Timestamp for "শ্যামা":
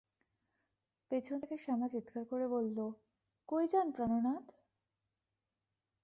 1.57-1.87